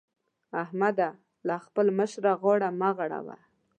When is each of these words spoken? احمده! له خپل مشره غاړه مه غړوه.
احمده! 0.63 1.09
له 1.47 1.55
خپل 1.65 1.85
مشره 1.99 2.31
غاړه 2.41 2.69
مه 2.79 2.89
غړوه. 2.97 3.37